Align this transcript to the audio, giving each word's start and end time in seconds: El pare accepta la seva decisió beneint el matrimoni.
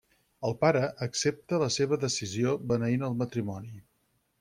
El 0.47 0.55
pare 0.63 0.81
accepta 1.07 1.61
la 1.65 1.69
seva 1.77 2.01
decisió 2.07 2.59
beneint 2.75 3.11
el 3.11 3.23
matrimoni. 3.25 3.77